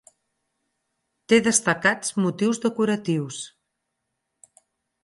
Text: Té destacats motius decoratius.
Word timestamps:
Té 1.33 1.39
destacats 1.49 2.17
motius 2.25 2.63
decoratius. 2.65 3.39